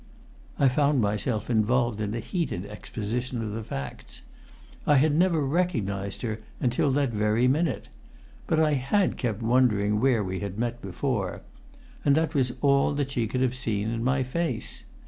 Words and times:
I 0.57 0.67
found 0.67 0.99
myself 0.99 1.47
involved 1.47 2.01
in 2.01 2.15
a 2.15 2.19
heated 2.19 2.65
exposition 2.65 3.43
of 3.43 3.51
the 3.51 3.63
facts. 3.63 4.23
I 4.87 4.95
had 4.95 5.13
never 5.13 5.45
recognised 5.45 6.23
her 6.23 6.39
until 6.59 6.89
that 6.93 7.11
very 7.11 7.47
minute. 7.47 7.87
But 8.47 8.59
I 8.59 8.73
had 8.73 9.15
kept 9.15 9.43
wondering 9.43 9.99
where 9.99 10.23
we 10.23 10.39
had 10.39 10.57
met 10.57 10.81
before. 10.81 11.43
And 12.03 12.15
that 12.15 12.33
was 12.33 12.53
all 12.61 12.95
that 12.95 13.11
she 13.11 13.27
could 13.27 13.41
have 13.41 13.53
seen 13.53 13.89
in 13.91 14.03
my 14.03 14.23
face. 14.23 14.85